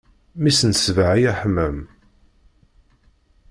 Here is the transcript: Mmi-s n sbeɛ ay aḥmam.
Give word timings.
Mmi-s 0.35 0.59
n 0.69 0.71
sbeɛ 0.75 1.07
ay 1.15 1.25
aḥmam. 1.31 1.77